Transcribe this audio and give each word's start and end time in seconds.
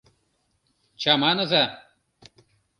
Чаманыза! 1.01 1.63